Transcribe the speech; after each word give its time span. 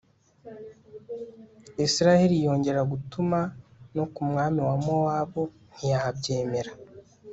israheli 1.85 2.35
yongera 2.45 2.81
gutuma 2.91 3.39
no 3.95 4.03
ku 4.13 4.21
mwami 4.29 4.61
wa 4.67 4.75
mowabu 4.85 5.41
ntiyabyemera 5.73 6.71